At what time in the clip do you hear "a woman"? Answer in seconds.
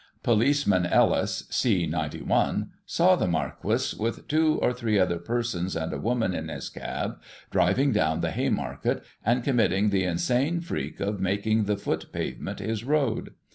5.93-6.33